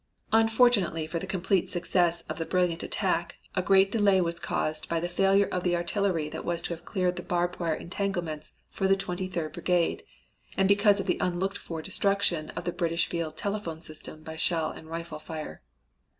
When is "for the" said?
1.05-1.27, 8.71-8.95